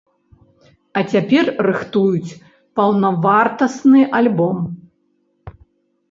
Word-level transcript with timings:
А 0.99 1.01
цяпер 1.11 1.45
рыхтуюць 1.67 2.37
паўнавартасны 2.79 4.01
альбом. 4.21 4.57